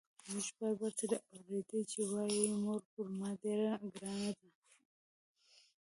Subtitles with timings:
[0.29, 4.49] موږ بار بار ترې اورېدلي چې وايي مور پر ما ډېره ګرانه ده.